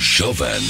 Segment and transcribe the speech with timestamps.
[0.00, 0.62] Jovem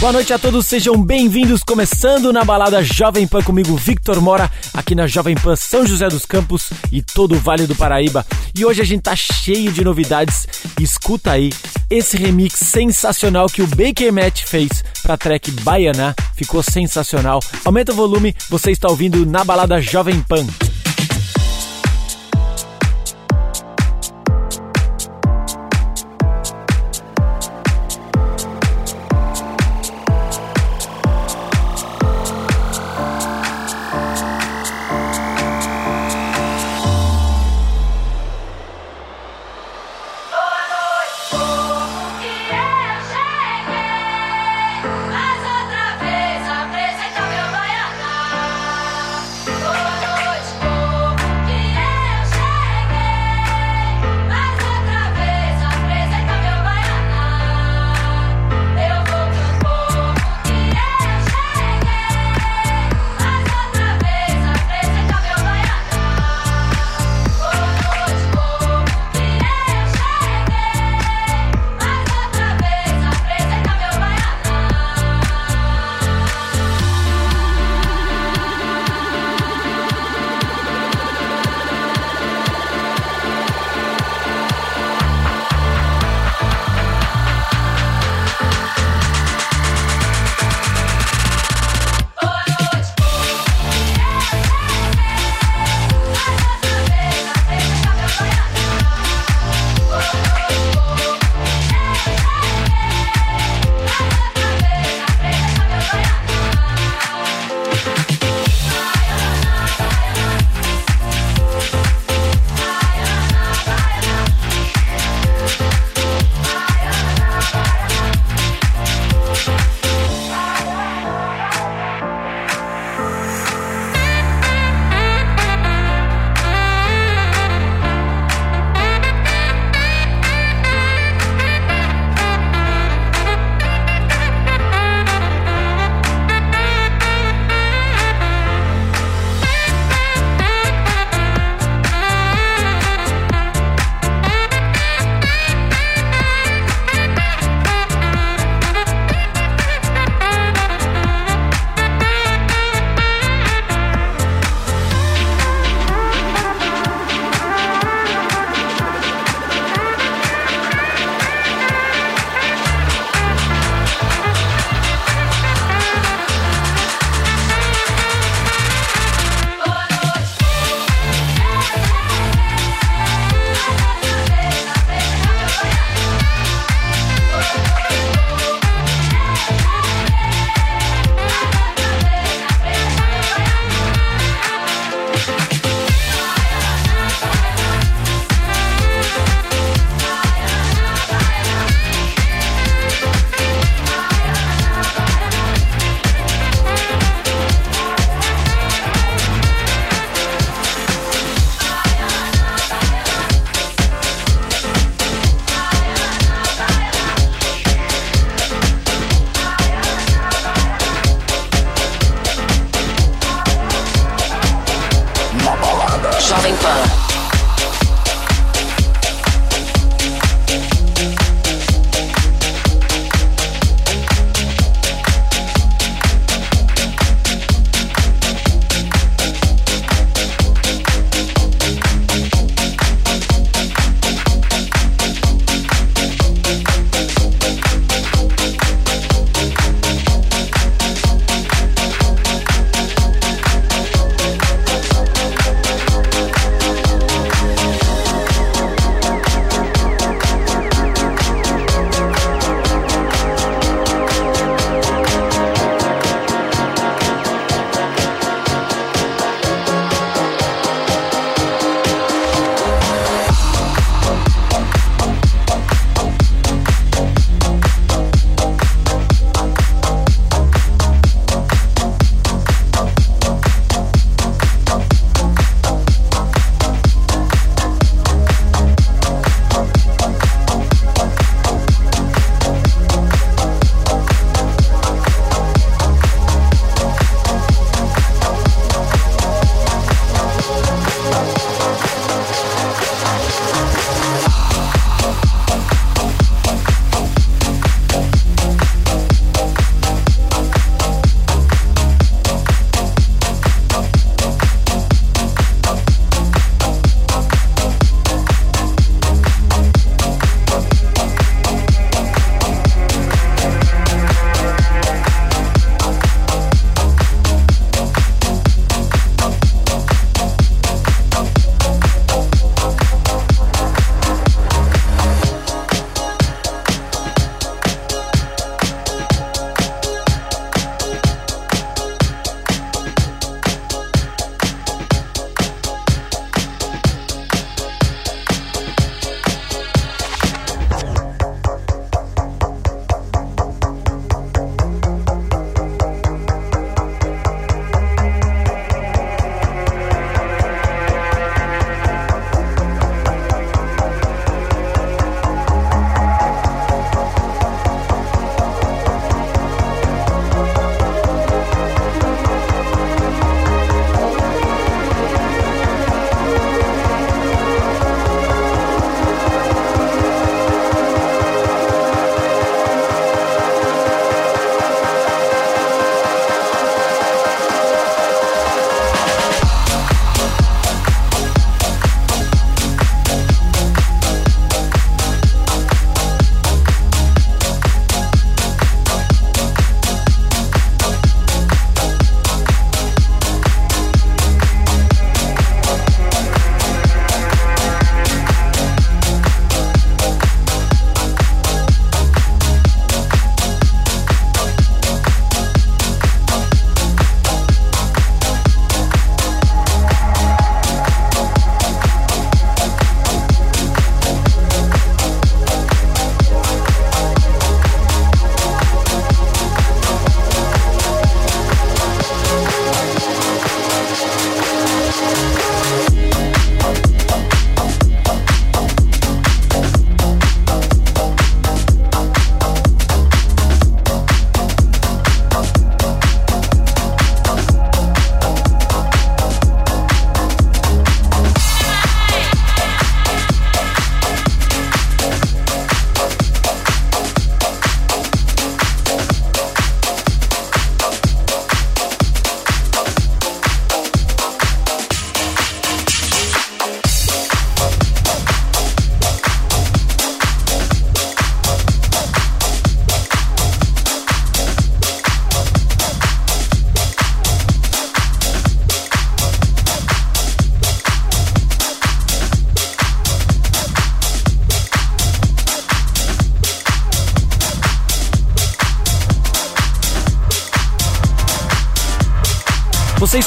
[0.00, 1.62] Boa noite a todos, sejam bem-vindos.
[1.62, 6.26] Começando na balada Jovem Pan comigo, Victor Mora, aqui na Jovem Pan São José dos
[6.26, 8.26] Campos e todo o Vale do Paraíba.
[8.56, 10.48] E hoje a gente tá cheio de novidades.
[10.80, 11.52] Escuta aí
[11.88, 16.14] esse remix sensacional que o Baker Matt fez pra track Baiana.
[16.34, 17.40] Ficou sensacional.
[17.64, 20.44] Aumenta o volume, você está ouvindo na balada Jovem Pan.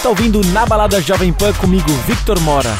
[0.01, 2.75] Está ouvindo na balada Jovem Pan comigo, Victor Mora.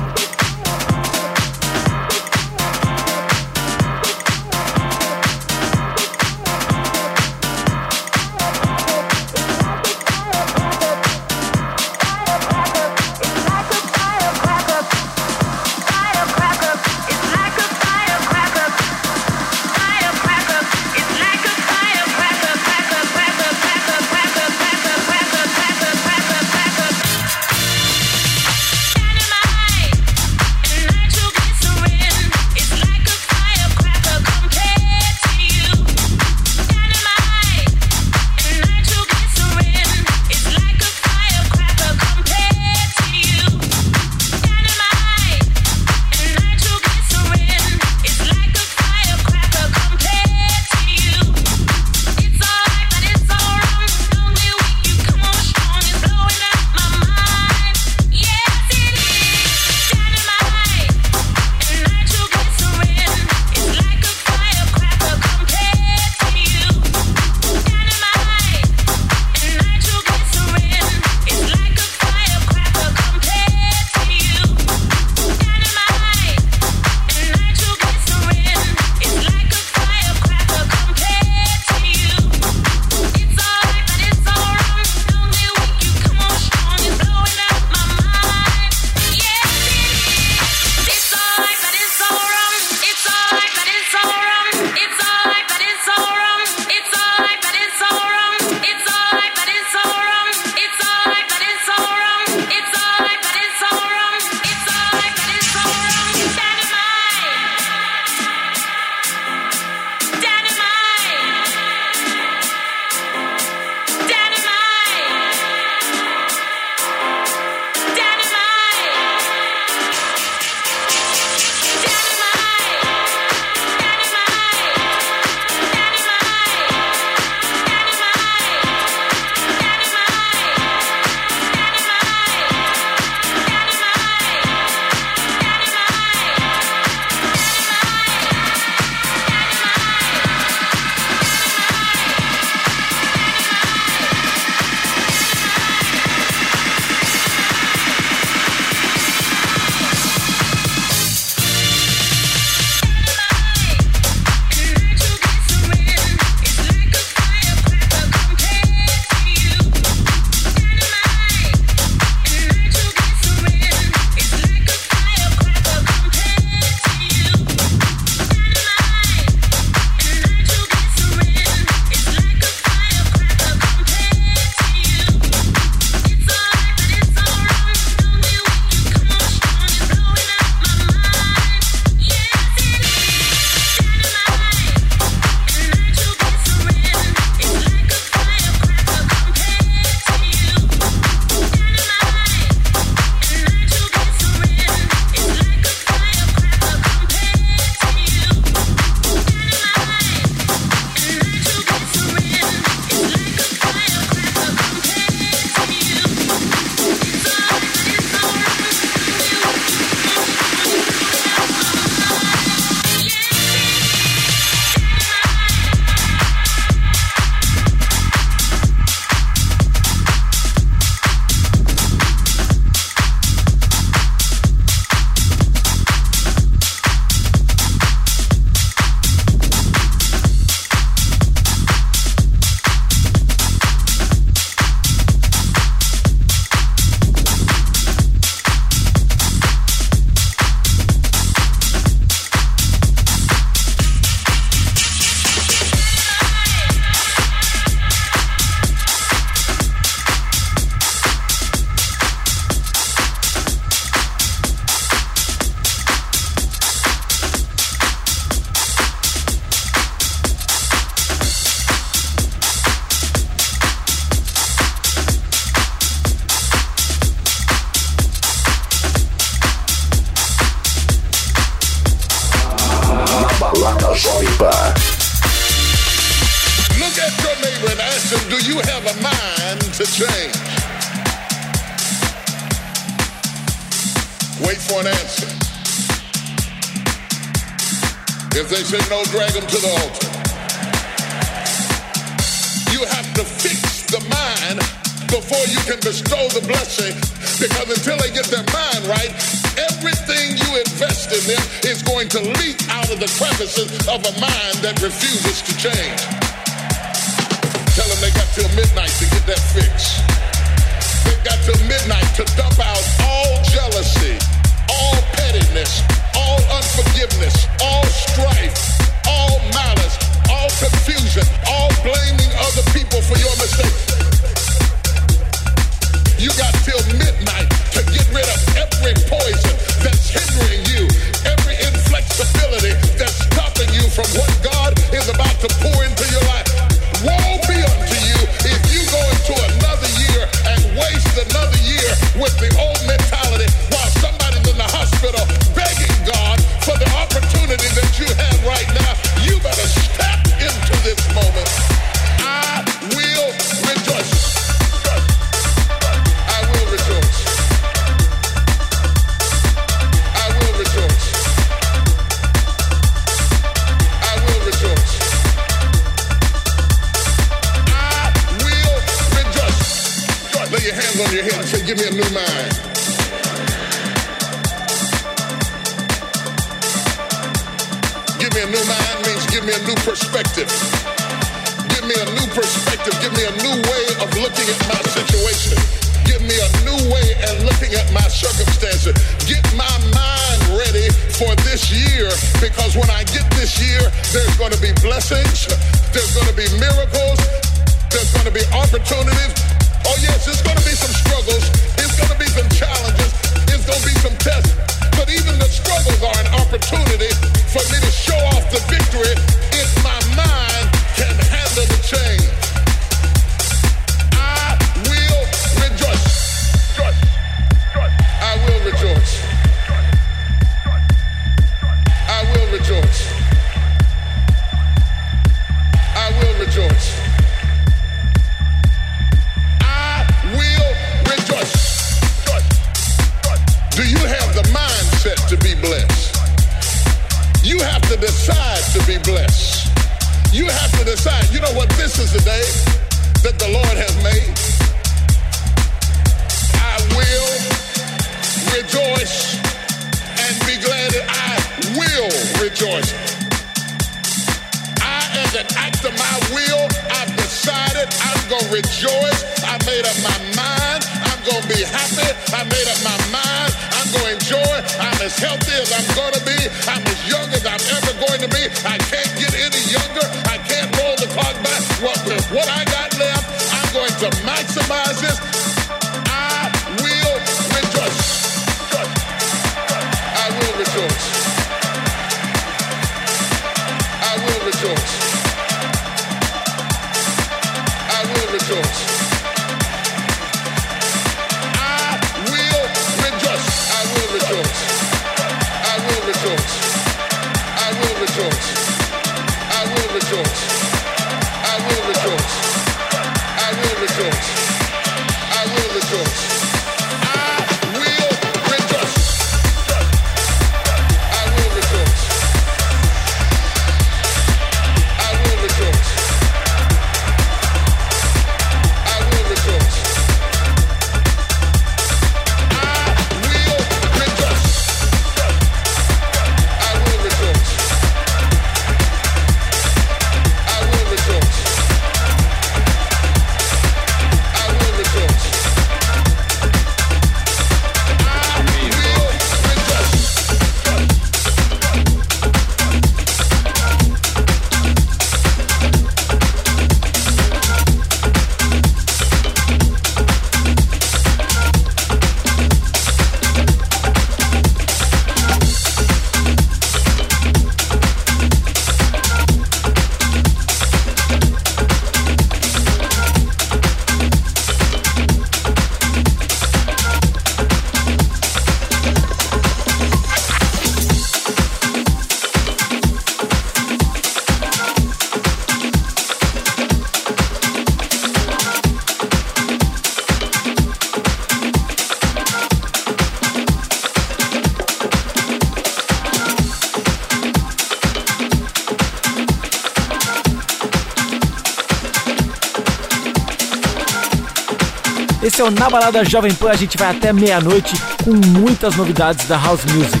[595.46, 599.64] Incrível, na balada Jovem Pan a gente vai até meia-noite com muitas novidades da House
[599.66, 600.00] Music.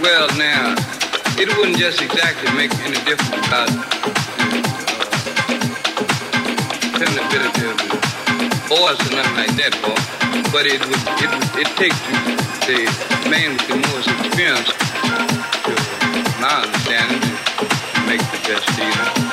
[0.00, 0.74] Well, now,
[1.38, 3.84] it wouldn't just exactly make any difference without uh,
[6.92, 7.76] dependability of
[8.68, 9.96] voice or nothing like that, boy.
[10.52, 11.98] But it would, it would, it takes
[12.66, 12.88] the,
[13.28, 14.72] man with the most experience,
[15.64, 15.72] to
[16.40, 19.29] my understanding, to make the best deal.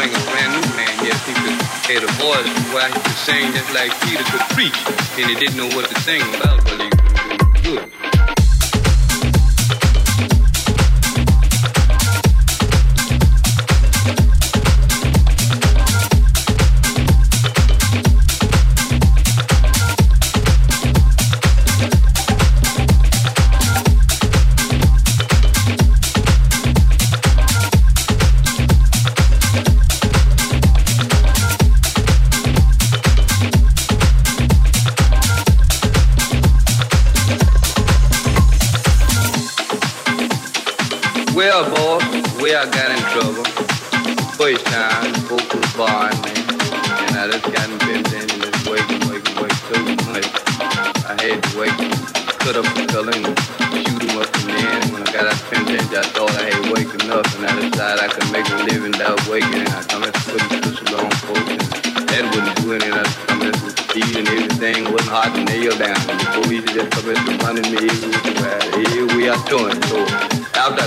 [0.00, 3.52] bring a brand new man, Yes, he could hear the voice Why he could sing
[3.52, 4.78] just like Peter could preach,
[5.18, 7.99] and he didn't know what to sing about, but he could do good.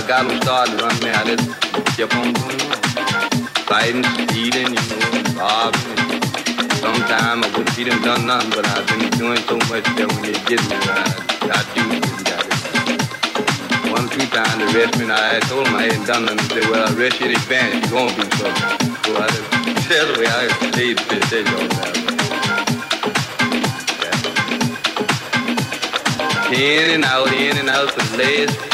[0.06, 1.10] got them started running, me.
[1.10, 1.48] I just
[1.96, 2.58] kept on going.
[3.64, 4.04] Fighting,
[4.36, 5.80] eating, you know, and bobbing.
[6.76, 10.22] Sometimes I wouldn't see them done nothing, but I've been doing so much that when
[10.28, 11.08] they get me, I,
[11.48, 11.84] I do
[12.28, 12.52] got it.
[13.92, 16.48] One, two times they arrested me, and I told them I hadn't done nothing.
[16.52, 17.72] They said, well, I arrest you in advance.
[17.88, 18.92] You're going to do something.
[19.04, 19.48] So I just,
[19.88, 21.64] that's the way I stayed to this day, y'all.
[26.52, 28.73] In and out, in and out, the last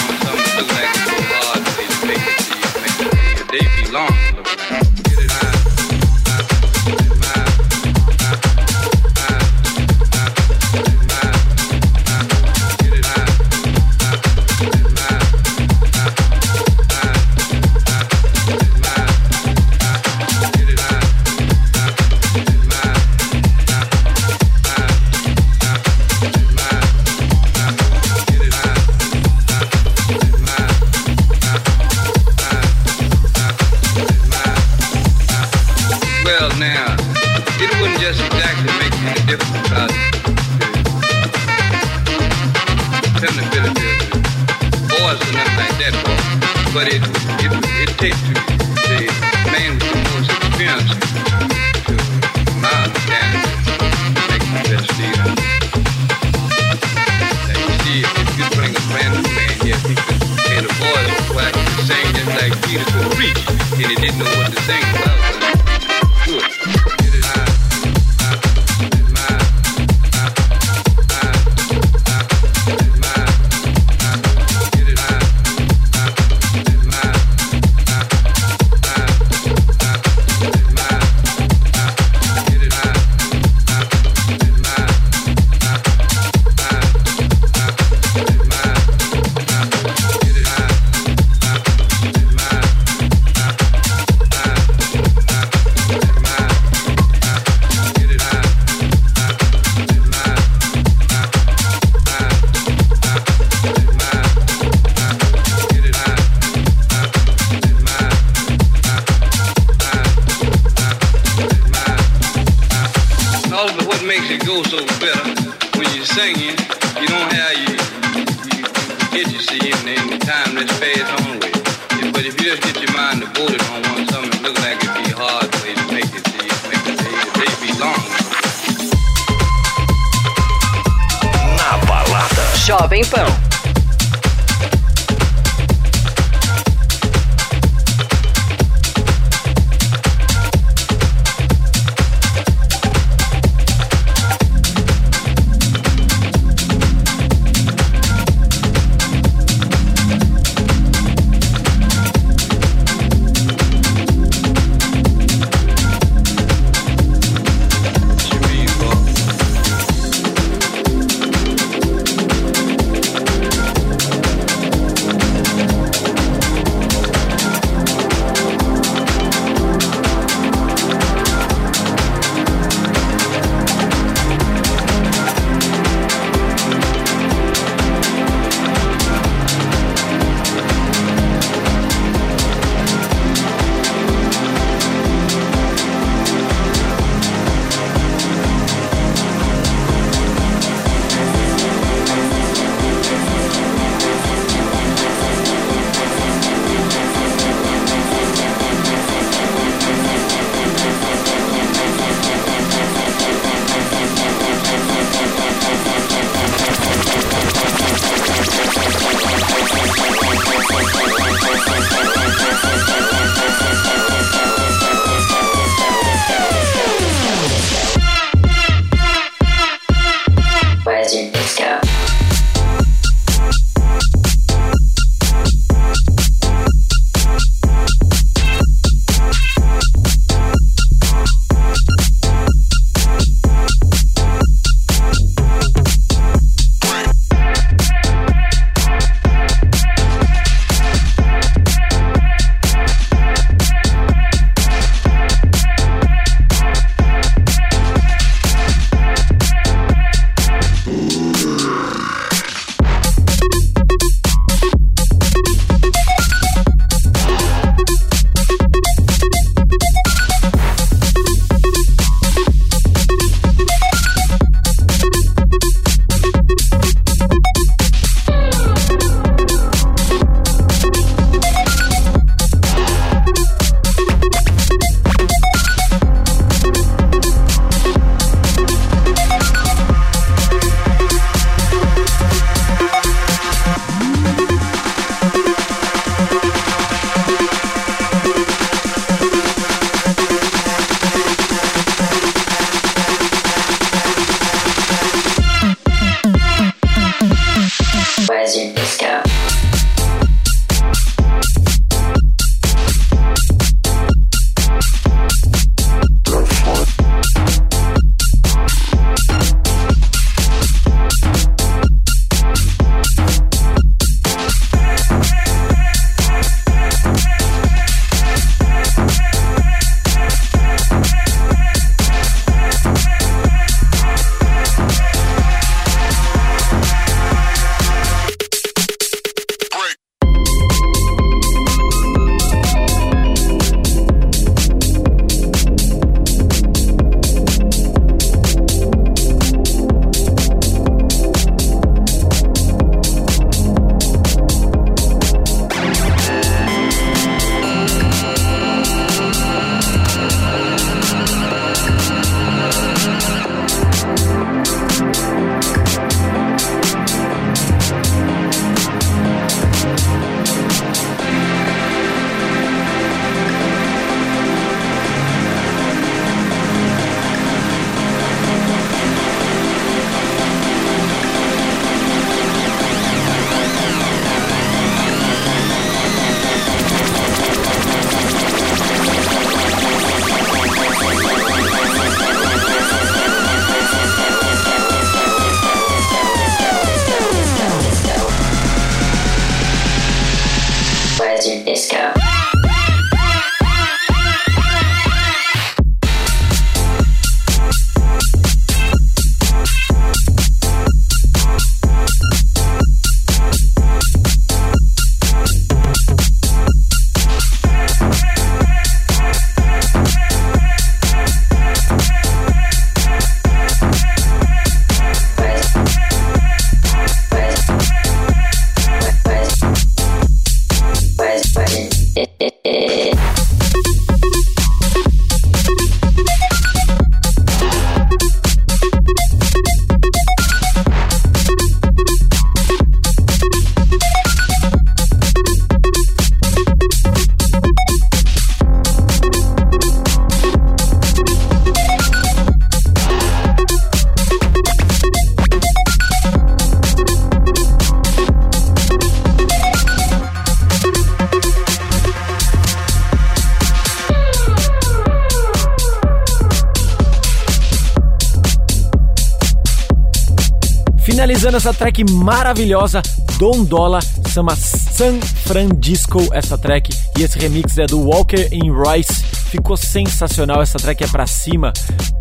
[461.51, 463.01] Finalizando essa track maravilhosa,
[463.37, 469.21] Don Dola, chama San Francisco essa track e esse remix é do Walker in Rice.
[469.49, 471.73] Ficou sensacional, essa track é pra cima,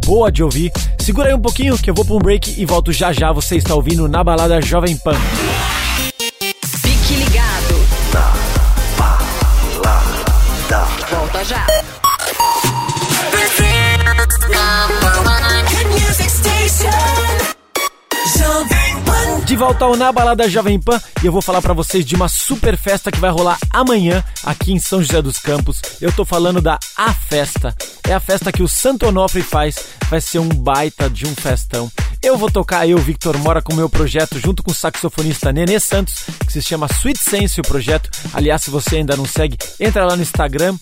[0.04, 0.72] boa de ouvir.
[0.98, 3.30] Segura aí um pouquinho que eu vou pra um break e volto já já.
[3.30, 5.14] Você está ouvindo na balada Jovem Pan.
[19.60, 22.78] Volta ao Na Balada Jovem Pan e eu vou falar pra vocês de uma super
[22.78, 25.82] festa que vai rolar amanhã aqui em São José dos Campos.
[26.00, 27.74] Eu tô falando da A Festa.
[28.08, 29.76] É a festa que o Santo Onofre faz.
[30.08, 31.92] Vai ser um baita de um festão.
[32.22, 35.80] Eu vou tocar eu, Victor Mora, com o meu projeto junto com o saxofonista Nenê
[35.80, 38.11] Santos, que se chama Sweet Sense o projeto.
[38.35, 40.76] Aliás, se você ainda não segue, entra lá no Instagram,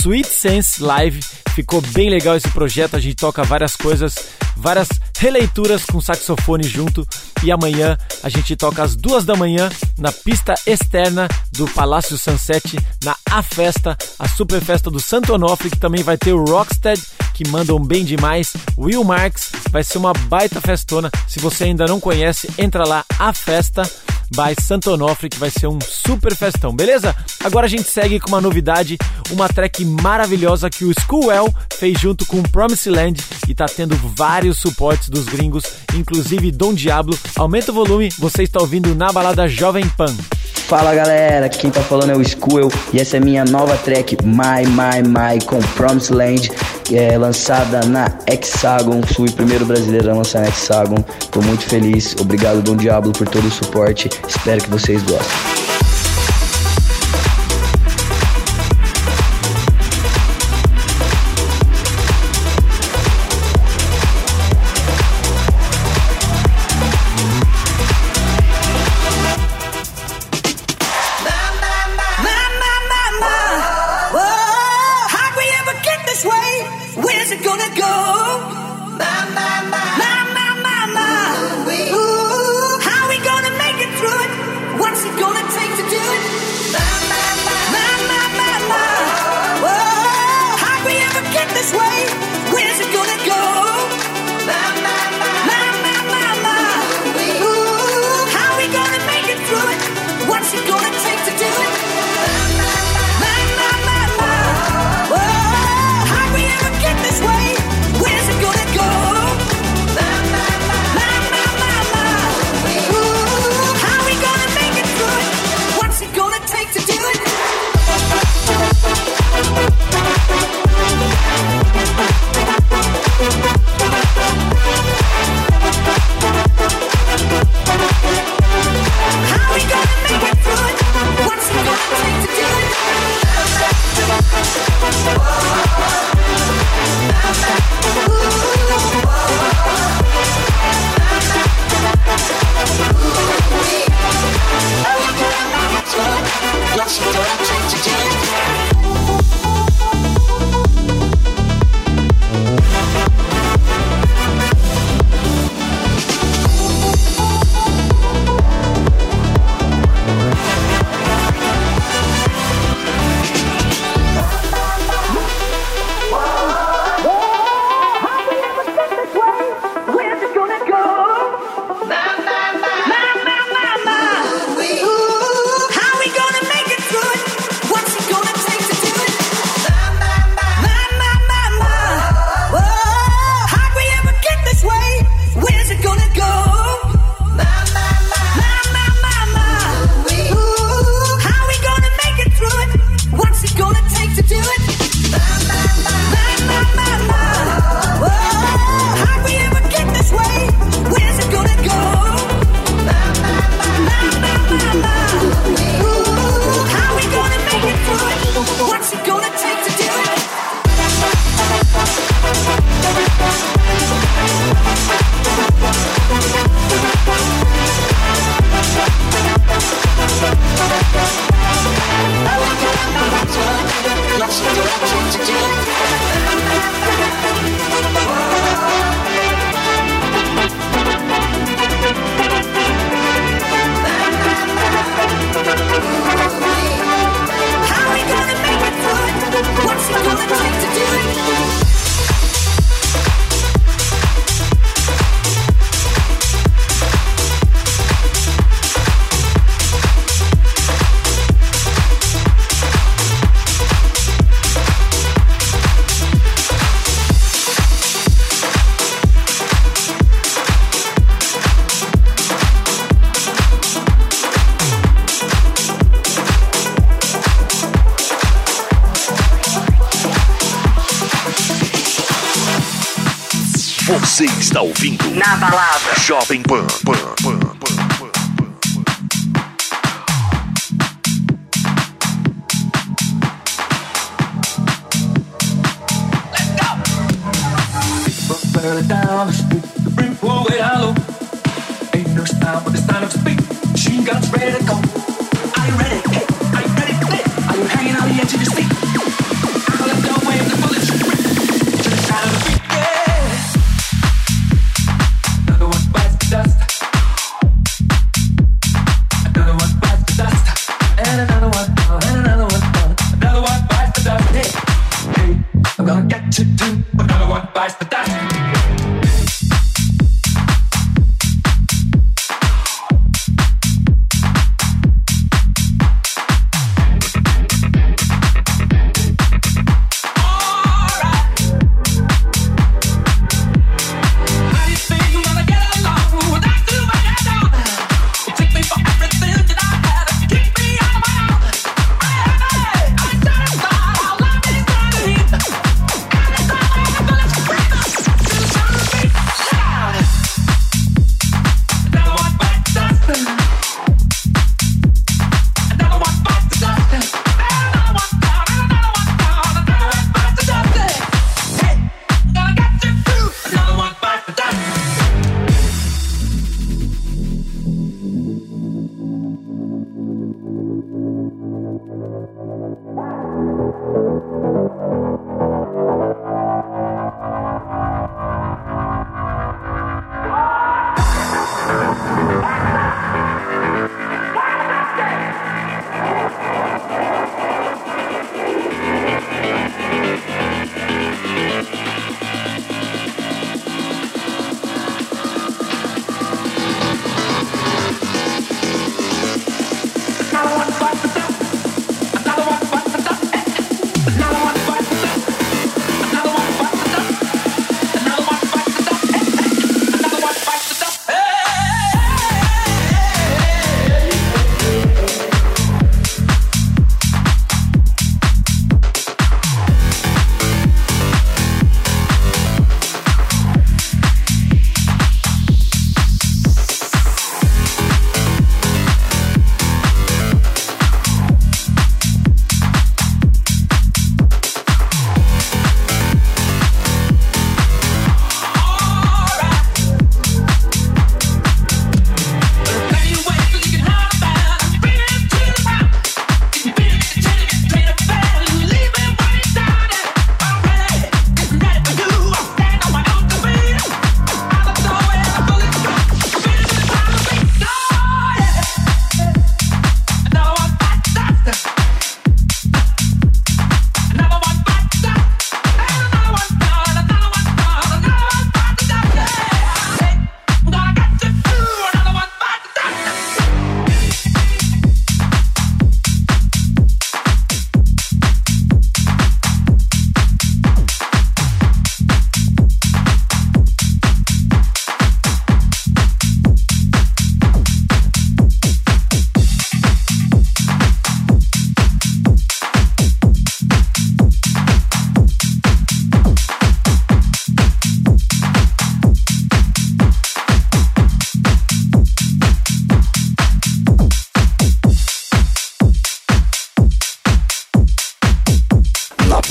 [0.00, 1.20] Sweet Sense Live.
[1.56, 4.14] Ficou bem legal esse projeto, a gente toca várias coisas,
[4.56, 7.06] várias releituras com saxofone junto.
[7.42, 9.68] E amanhã a gente toca às duas da manhã
[9.98, 15.70] na pista externa do Palácio Sunset, na A Festa, a super festa do Santo Onofre,
[15.70, 17.02] que também vai ter o Rockstead,
[17.36, 21.10] que mandam bem demais, Will Marks, vai ser uma baita festona.
[21.28, 23.82] Se você ainda não conhece, entra lá, A Festa
[24.30, 27.14] by Santo Onofre, que vai ser um super festão, beleza?
[27.44, 28.96] Agora a gente segue com uma novidade,
[29.30, 33.94] uma track maravilhosa que o Schoolwell fez junto com o Promised Land e tá tendo
[34.16, 37.16] vários suportes dos gringos, inclusive Dom Diablo.
[37.36, 40.16] Aumenta o volume, você está ouvindo na balada Jovem Pan.
[40.64, 44.66] Fala galera, quem tá falando é o School e essa é minha nova track My
[44.66, 46.50] My My com Promised Land,
[46.92, 49.00] é lançada na Hexagon.
[49.02, 51.04] Fui o primeiro brasileiro a lançar na Hexagon.
[51.30, 52.16] Tô muito feliz.
[52.20, 54.10] Obrigado Dom Diablo por todo o suporte.
[54.28, 55.65] Espero que vocês gostem.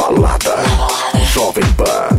[0.05, 0.61] Balada
[1.33, 2.14] Jovem Pan.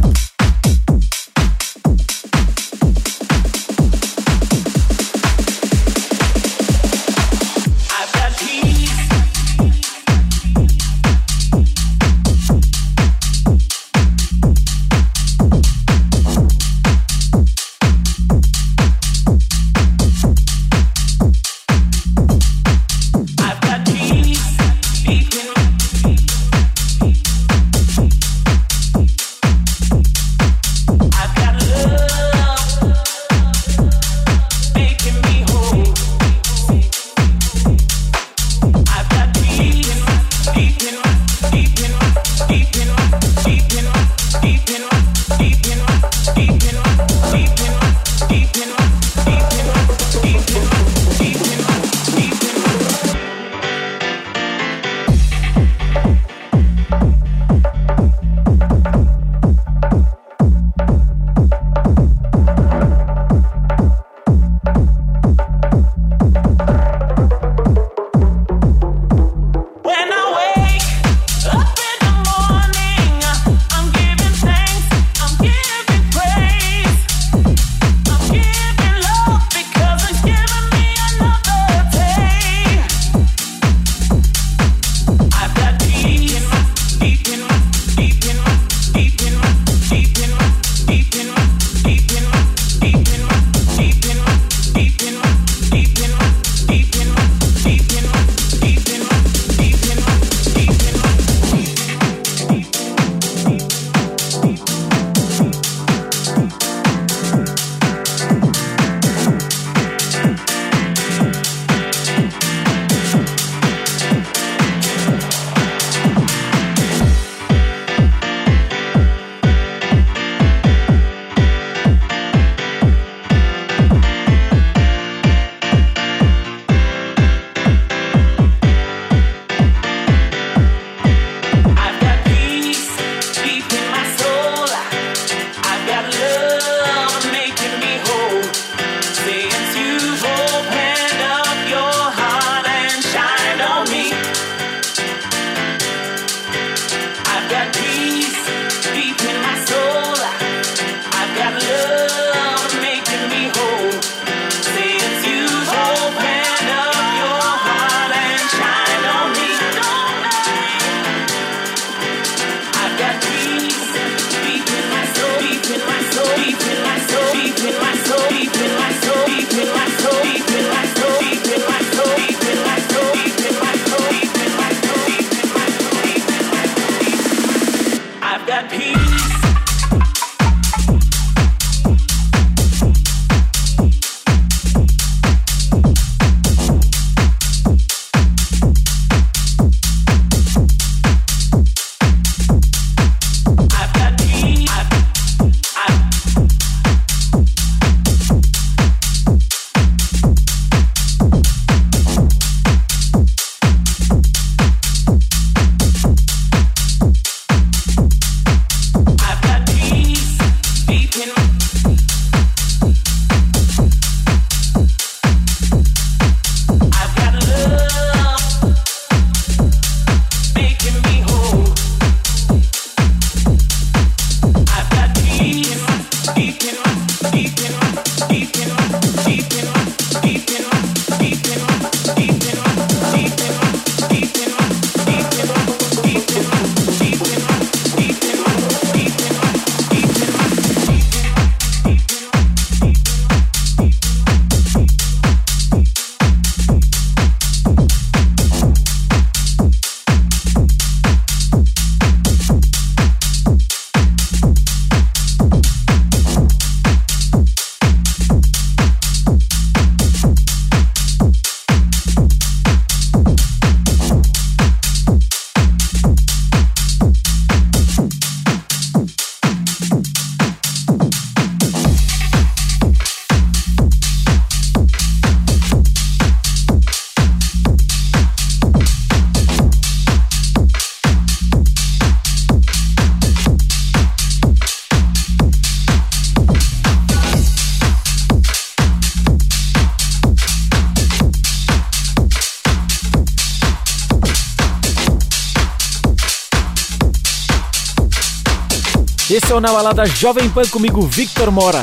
[299.60, 301.82] na balada Jovem Pan comigo, Victor Mora.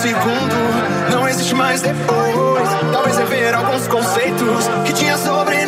[0.00, 2.34] Segundo, não existe mais depois.
[2.90, 5.59] Talvez rever alguns conceitos que tinha sobre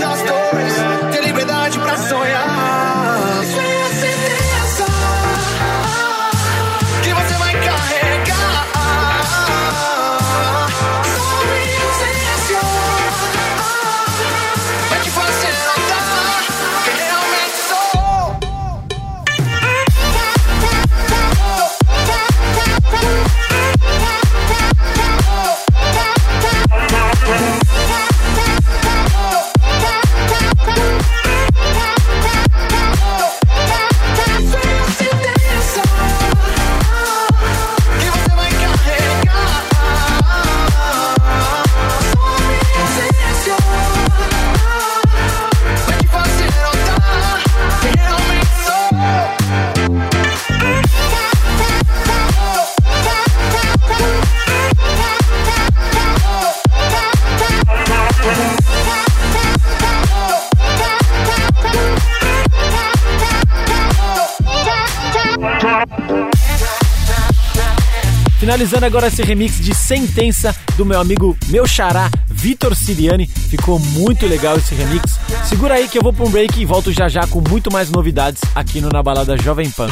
[68.63, 73.27] Finalizando agora esse remix de Sentença do meu amigo meu xará Vitor Siriani.
[73.27, 75.19] Ficou muito legal esse remix.
[75.49, 77.91] Segura aí que eu vou pra um break e volto já já com muito mais
[77.91, 79.89] novidades aqui no Na Balada Jovem Pan.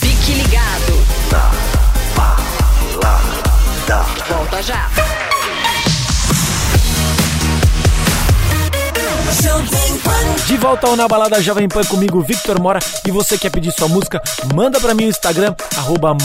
[0.00, 1.04] Fique ligado.
[4.26, 4.93] Volta já.
[10.46, 12.78] De volta ao Na Balada Jovem Pan comigo, Victor Mora.
[13.06, 14.22] E você quer pedir sua música,
[14.54, 15.54] manda pra mim no Instagram,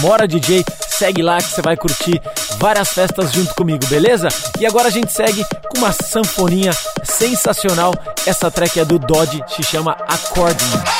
[0.01, 0.65] MoraDJ.
[0.89, 2.21] Segue lá que você vai curtir
[2.57, 4.27] várias festas junto comigo, beleza?
[4.59, 7.93] E agora a gente segue com uma sanfoninha sensacional.
[8.25, 10.98] Essa track é do Dodge, se chama Accordion.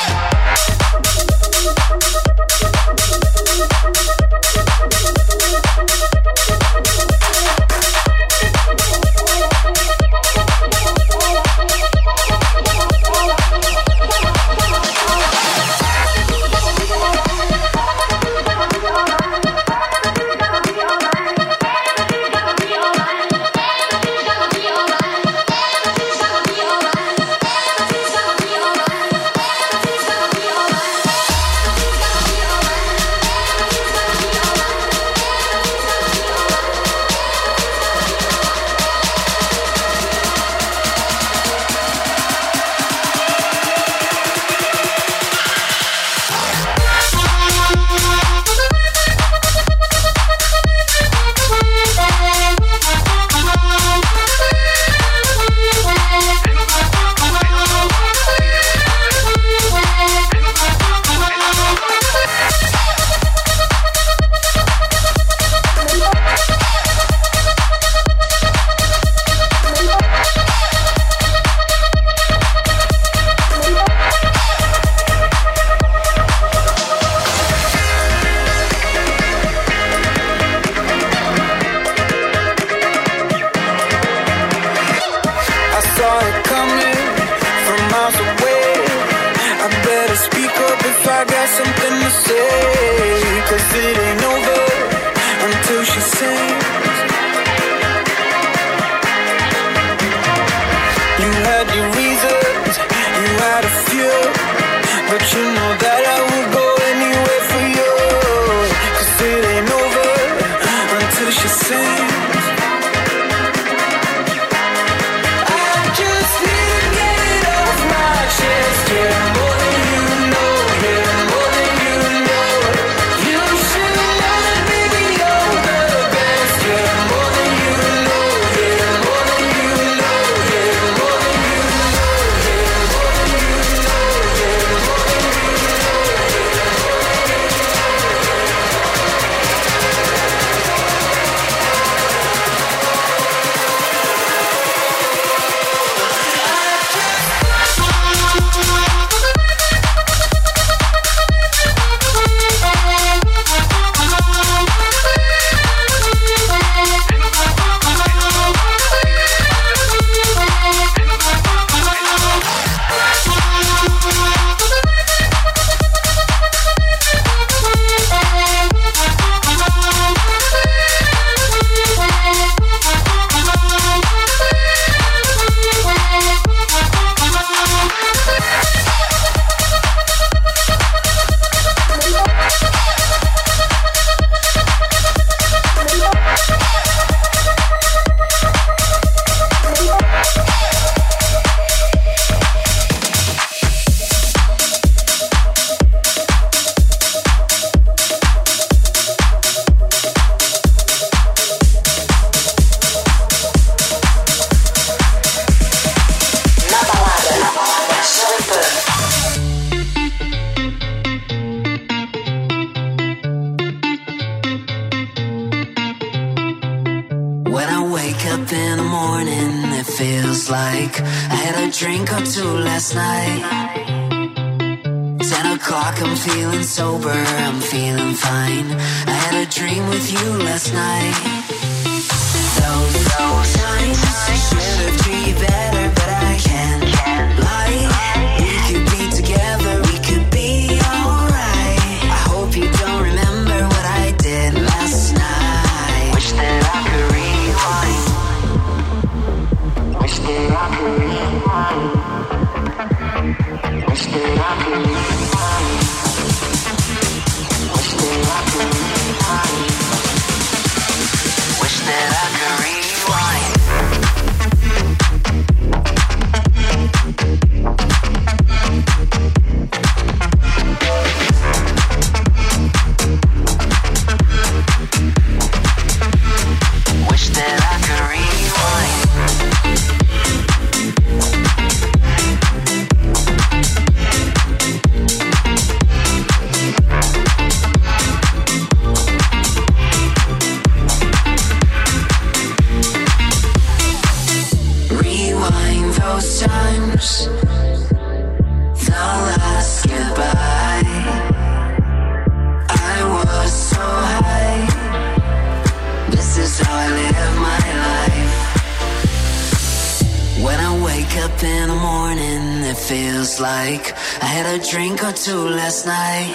[311.40, 316.34] up in the morning, it feels like I had a drink or two last night.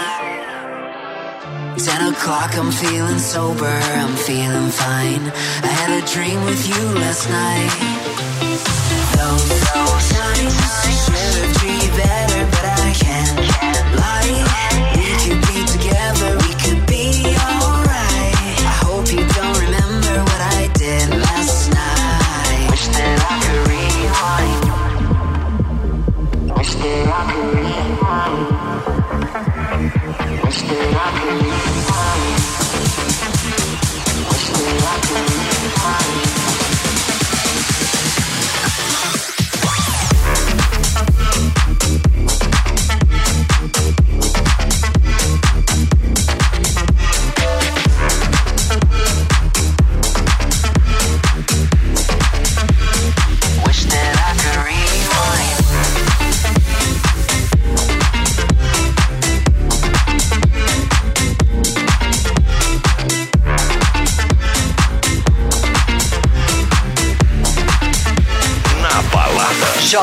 [1.79, 3.67] Ten o'clock, I'm feeling sober,
[4.01, 5.25] I'm feeling fine.
[5.63, 7.73] I had a dream with you last night.
[9.17, 10.55] Those, times,
[11.05, 13.64] should be better, but I can't.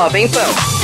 [0.02, 0.81] Jovem Pan.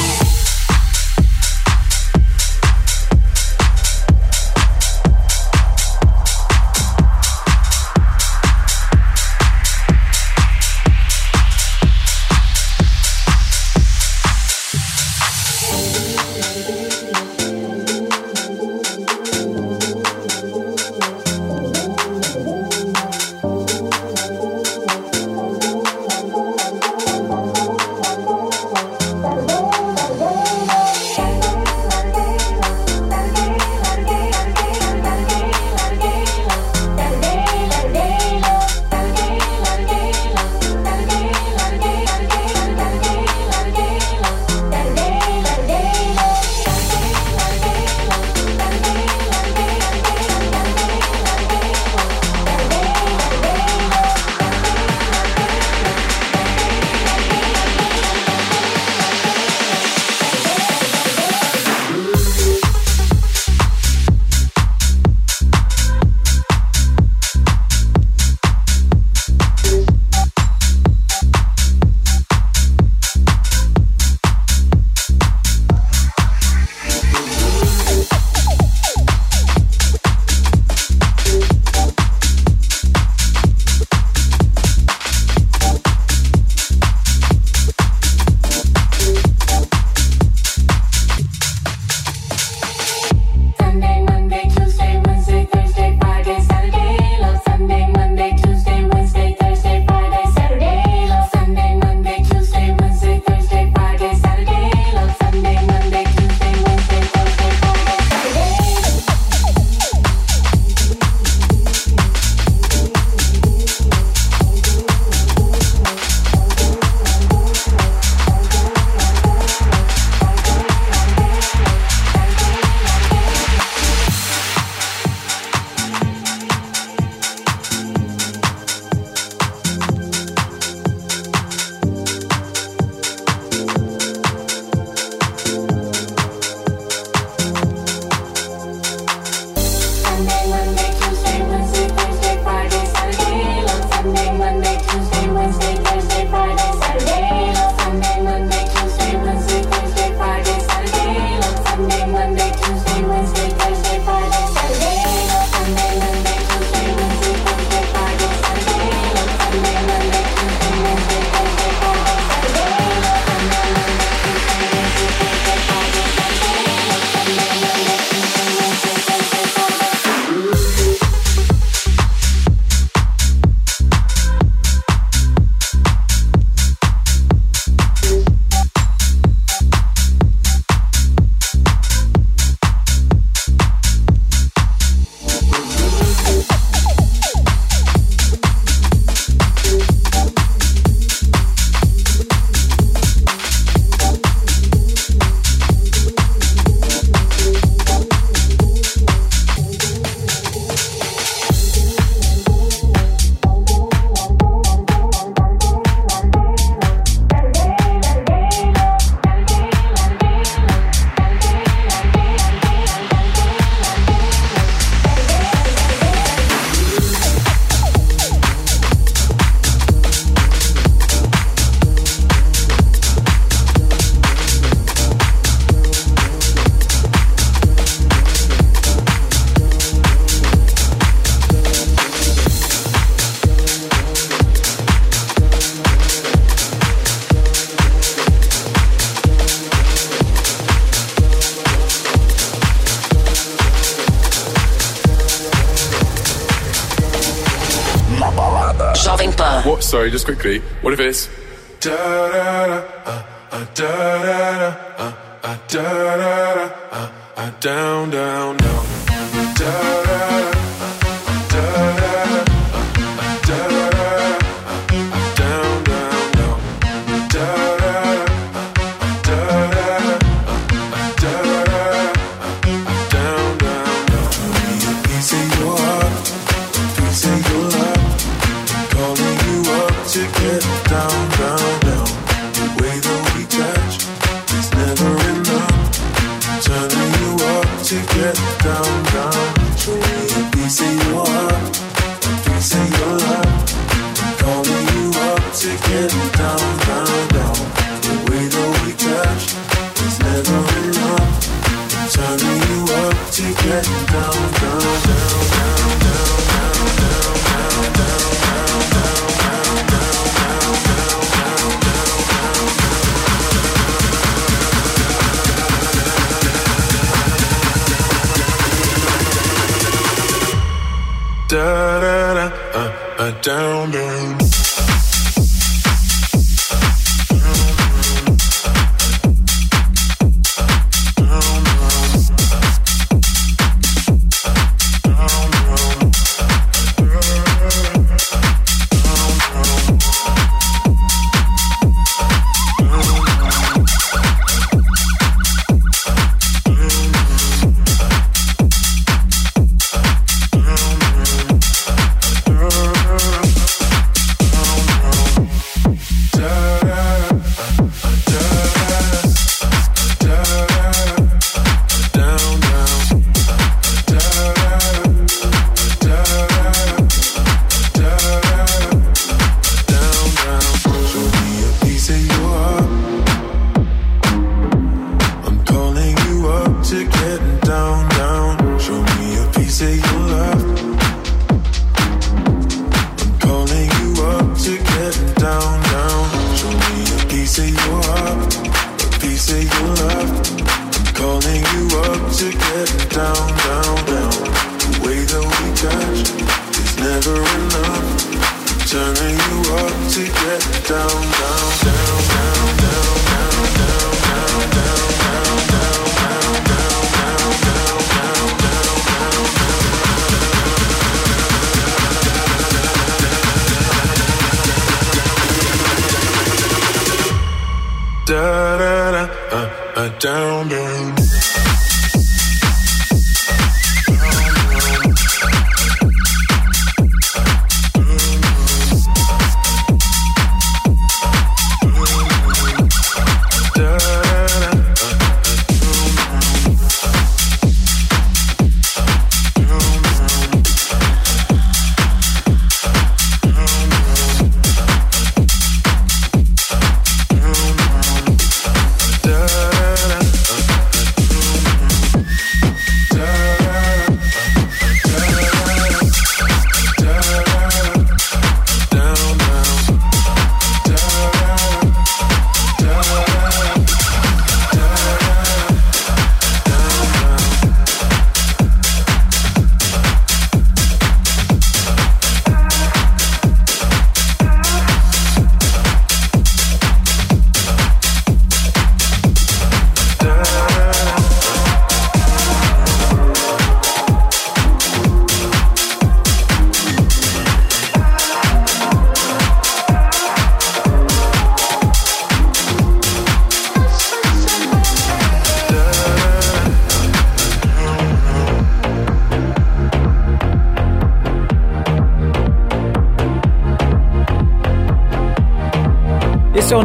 [250.34, 250.58] quickly.
[250.82, 250.97] What if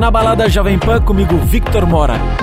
[0.03, 2.42] na balada Jovem Pan comigo, Victor Mora.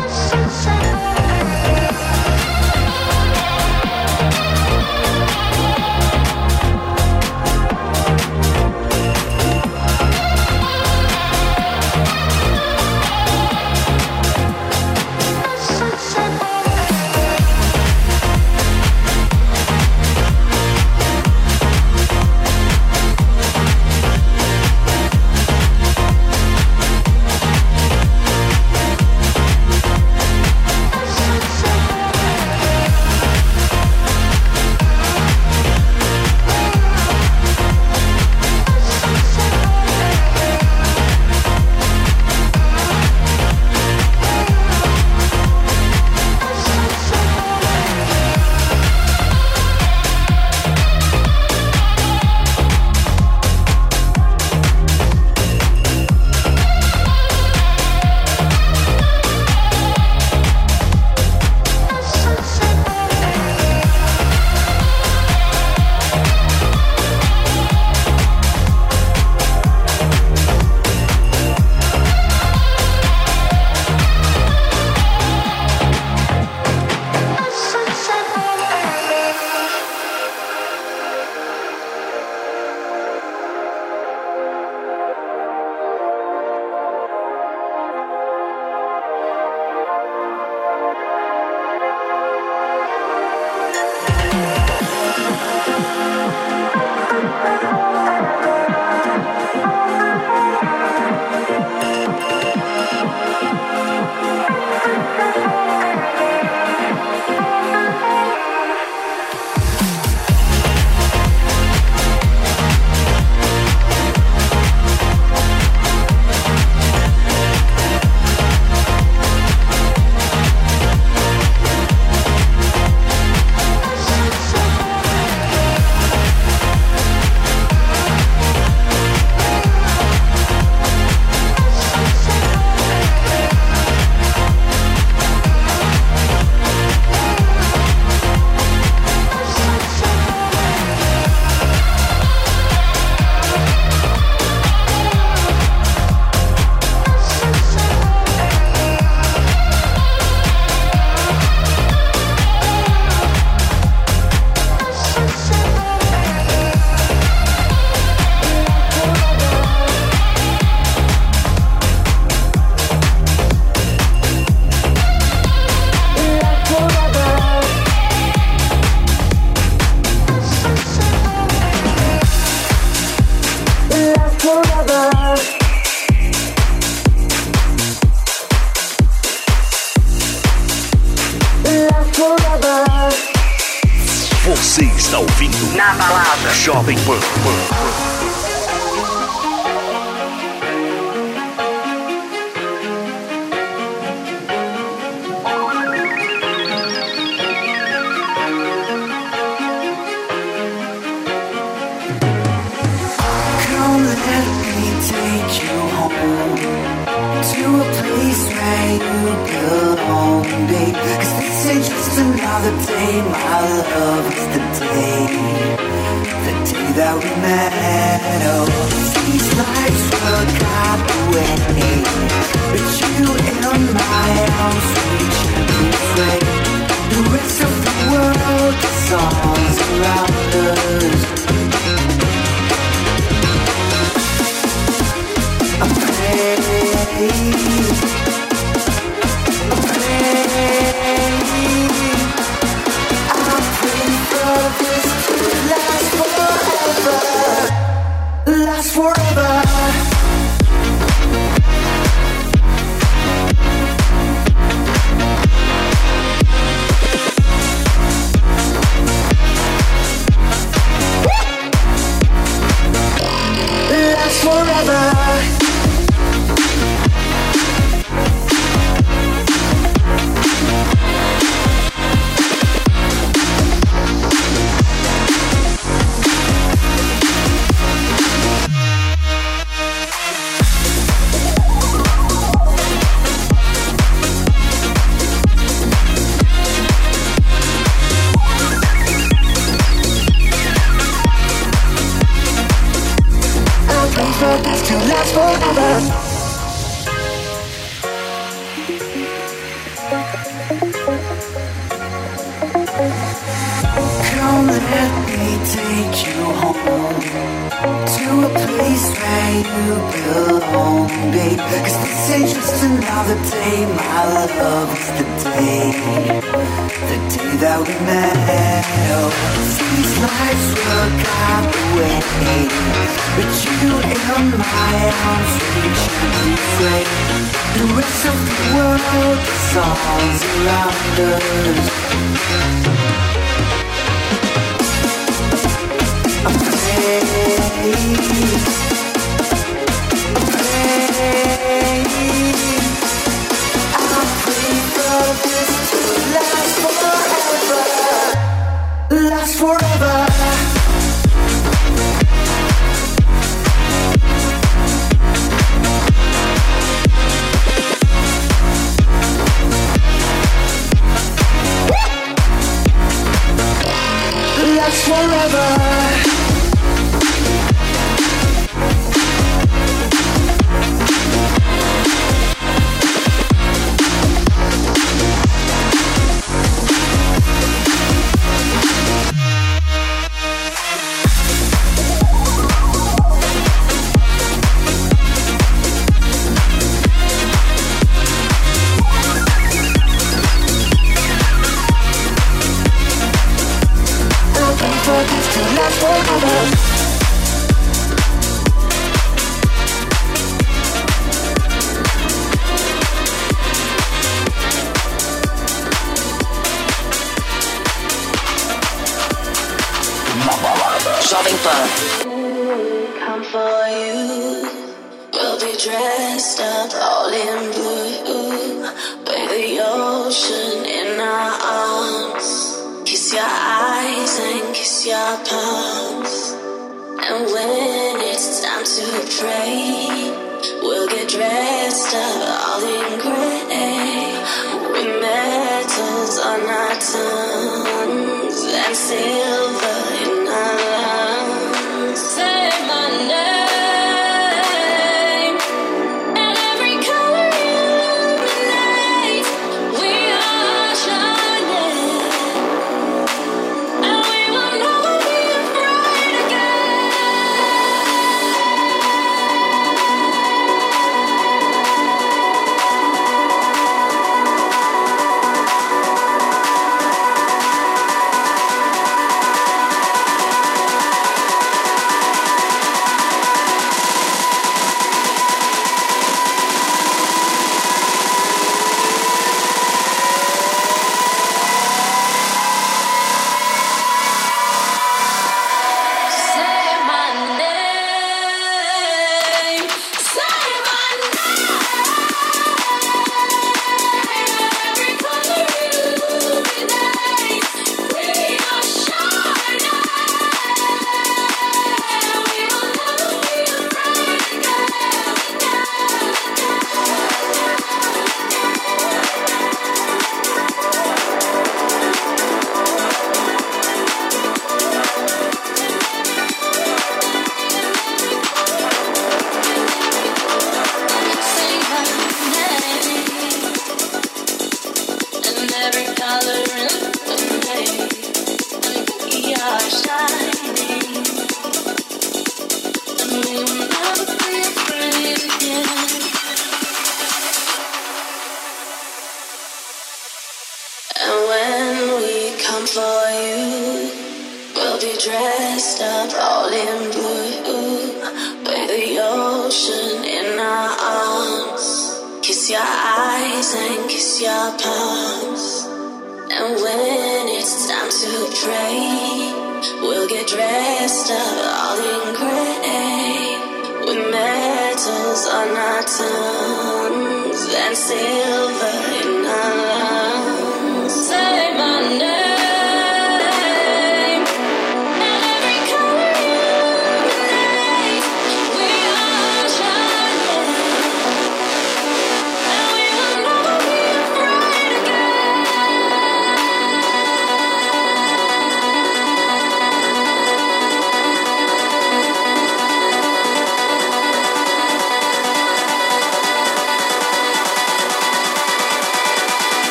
[186.71, 186.83] Balada.
[186.83, 186.97] Jovem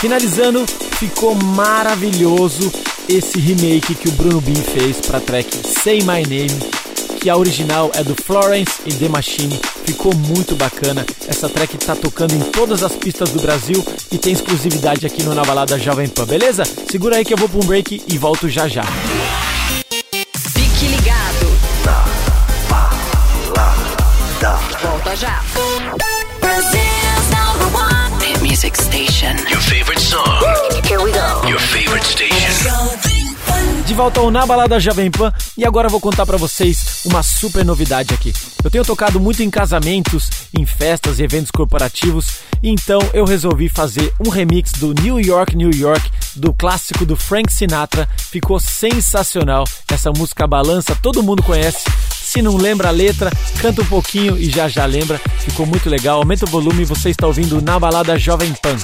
[0.00, 0.64] Finalizando,
[0.96, 2.72] ficou maravilhoso
[3.08, 6.56] esse remake que o Bruno B fez para a track Say My Name,
[7.20, 9.58] que a original é do Florence e The Machine.
[9.84, 11.04] Ficou muito bacana.
[11.26, 15.34] Essa track tá tocando em todas as pistas do Brasil e tem exclusividade aqui no
[15.34, 16.62] Na Balada Jovem Pan, beleza?
[16.88, 18.84] Segura aí que eu vou para um break e volto já já.
[20.54, 21.58] Fique ligado.
[24.80, 25.42] Volta já.
[28.68, 29.50] Music Station.
[29.50, 30.42] Your favorite song.
[30.84, 31.48] Here we go.
[31.48, 32.70] Your favorite station.
[33.86, 37.22] De volta ao Na Balada Jovem Pan e agora eu vou contar pra vocês uma
[37.22, 38.30] super novidade aqui.
[38.62, 44.12] Eu tenho tocado muito em casamentos, em festas e eventos corporativos, então eu resolvi fazer
[44.20, 48.06] um remix do New York, New York, do clássico do Frank Sinatra.
[48.18, 49.64] Ficou sensacional.
[49.90, 51.84] Essa música balança, todo mundo conhece.
[52.28, 55.18] Se não lembra a letra, canta um pouquinho e já já lembra.
[55.38, 56.18] Ficou muito legal.
[56.18, 58.76] Aumenta o volume, você está ouvindo Na Balada Jovem Pan.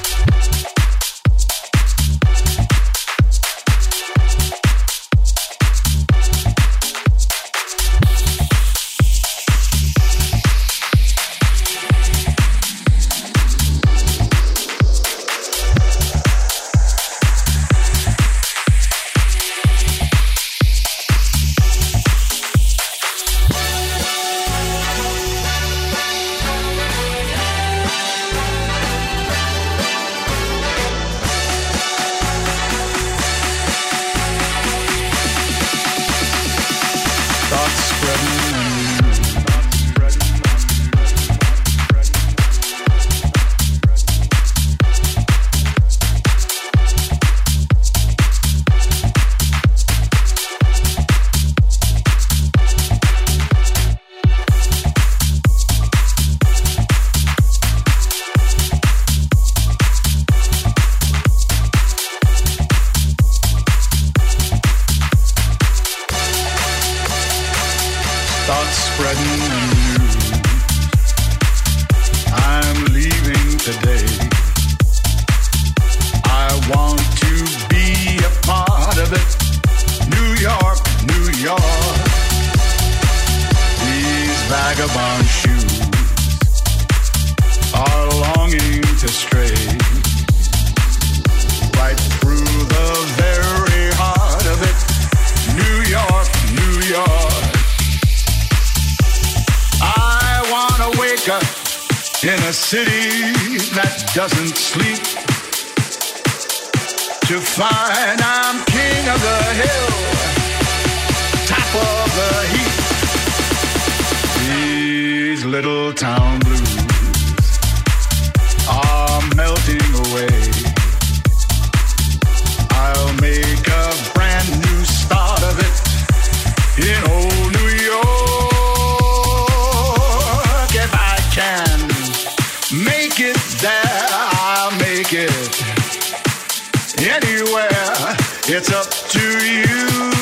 [137.25, 138.17] Anywhere.
[138.47, 140.14] It's up to you,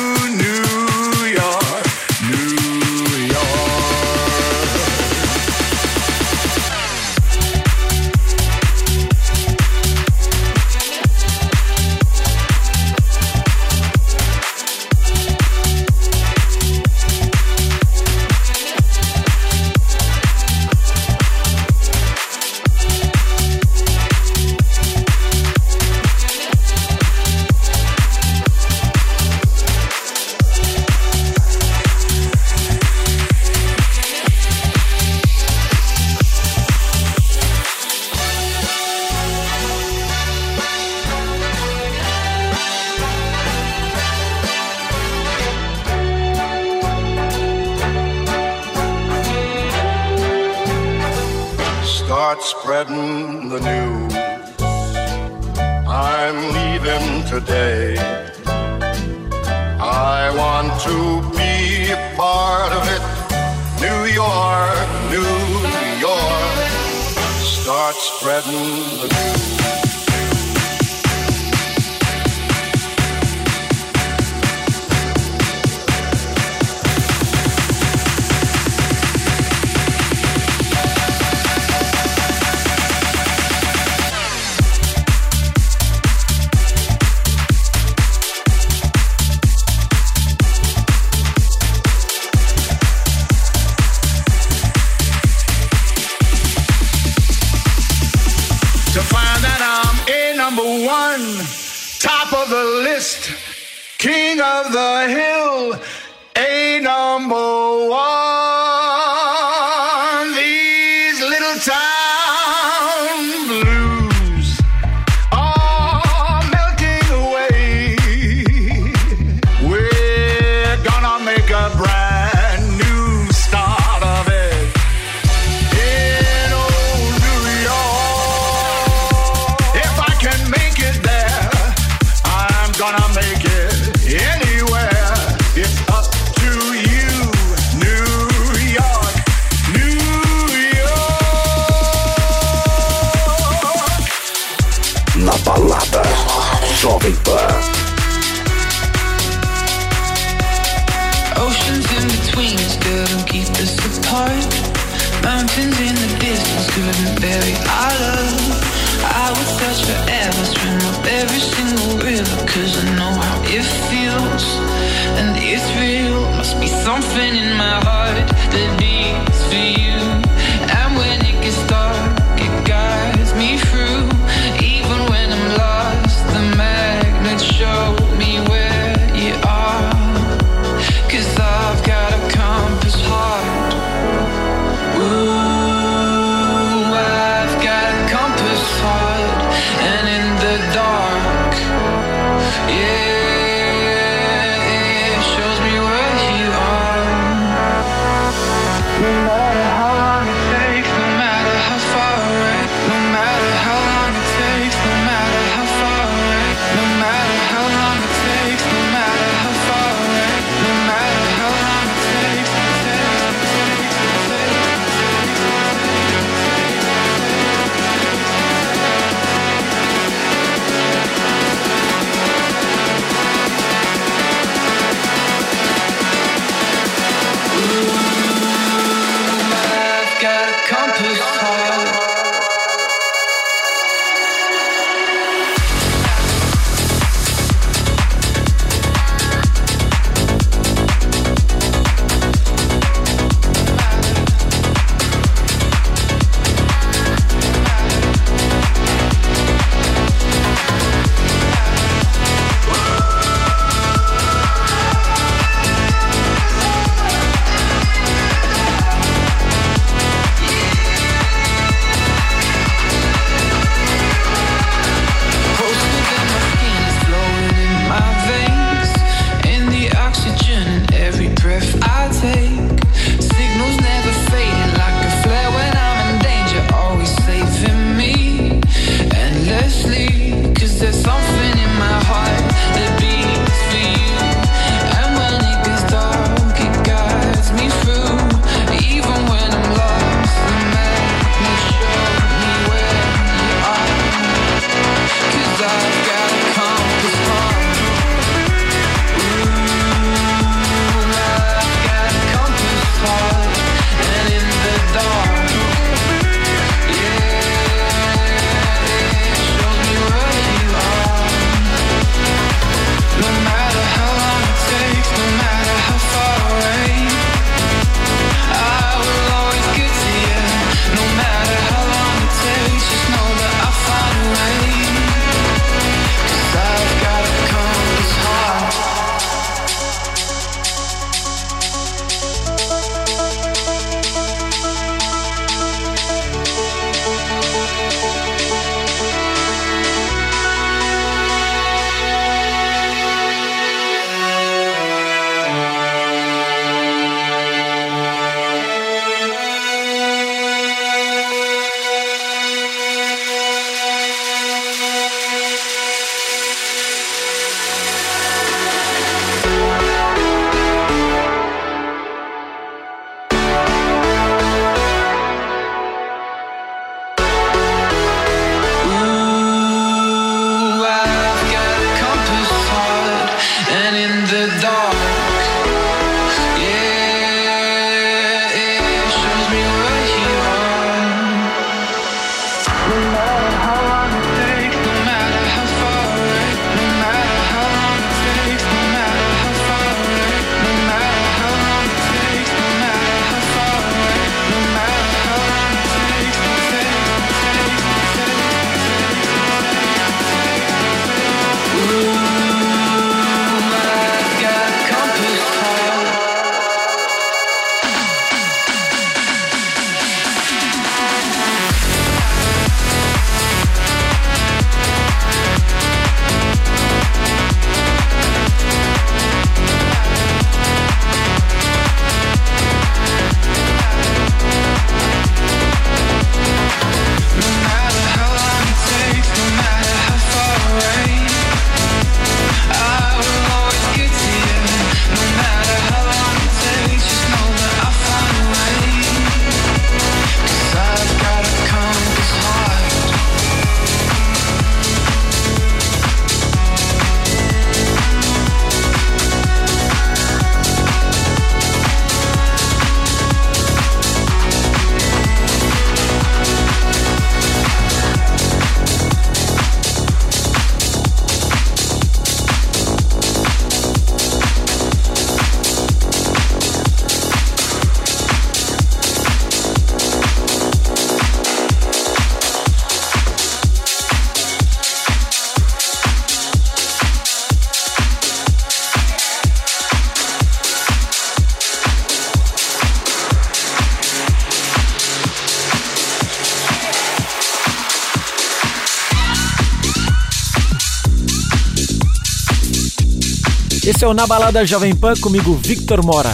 [494.03, 496.33] é o Na Balada Jovem Pan comigo, Victor Mora.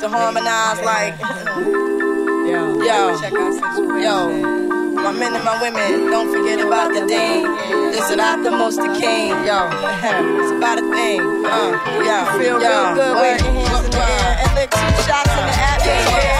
[0.00, 3.20] To harmonize like, yo, yo,
[4.00, 4.30] yo.
[4.94, 7.44] My men and my women, don't forget about the dean.
[7.92, 9.68] This is out the most the king, yo.
[10.40, 12.94] It's about a thing, uh, yo, feel yo.
[12.94, 16.39] real good with your hands in the air and lick two shots in the atmosphere.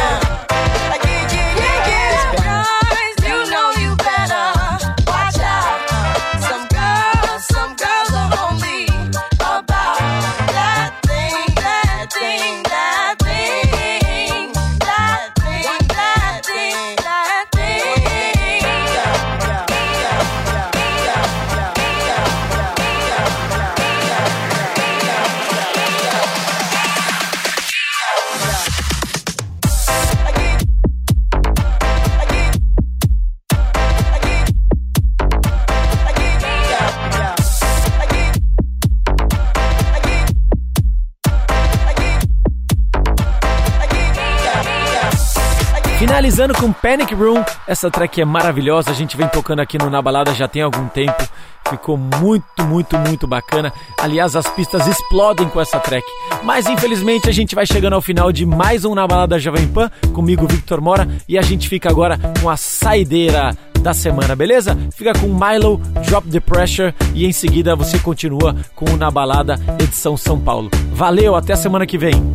[46.40, 50.00] Finalizando com Panic Room, essa track é maravilhosa, a gente vem tocando aqui no Na
[50.00, 51.22] Balada já tem algum tempo,
[51.68, 53.70] ficou muito, muito, muito bacana.
[53.98, 56.06] Aliás, as pistas explodem com essa track.
[56.42, 59.90] Mas infelizmente a gente vai chegando ao final de mais um Na Balada Jovem Pan,
[60.14, 64.78] comigo Victor Mora, e a gente fica agora com a saideira da semana, beleza?
[64.96, 65.76] Fica com Milo,
[66.06, 70.70] Drop the Pressure e em seguida você continua com o Na Balada edição São Paulo.
[70.94, 72.32] Valeu, até a semana que vem.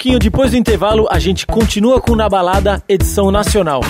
[0.00, 3.82] Pouquinho depois do intervalo, a gente continua com Na Balada, edição nacional.